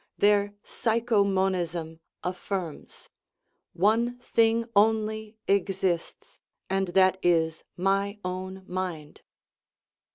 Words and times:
Their" 0.17 0.55
psycho 0.79 1.23
monism" 1.23 1.99
affirms:" 2.33 3.07
One 3.73 4.17
thing 4.17 4.65
only 4.75 5.37
exists, 5.47 6.41
and 6.71 6.87
that 6.97 7.19
is 7.21 7.63
my 7.77 8.17
own 8.25 8.63
mind." 8.65 9.21